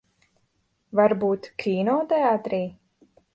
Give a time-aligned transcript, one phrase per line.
[0.99, 2.63] Varbūt kinoteātrī?